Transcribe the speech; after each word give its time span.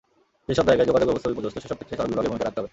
যেসব 0.47 0.65
জায়গায় 0.69 0.87
যোগাযোগব্যবস্থা 0.89 1.29
বিপর্যস্ত, 1.31 1.57
সেসব 1.63 1.77
ক্ষেত্রে 1.77 1.97
সড়ক 1.97 2.09
বিভাগের 2.11 2.29
ভূমিকা 2.31 2.47
থাকতে 2.47 2.59
হবে। 2.61 2.69